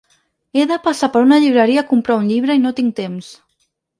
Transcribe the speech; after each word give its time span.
He 0.59 0.63
de 0.71 0.77
passar 0.85 1.09
per 1.15 1.21
una 1.25 1.37
llibreria 1.43 1.83
a 1.85 1.87
comprar 1.91 2.17
un 2.21 2.25
llibre 2.31 2.57
i 2.61 2.65
no 2.65 2.75
tinc 2.79 2.99
temps. 3.03 3.31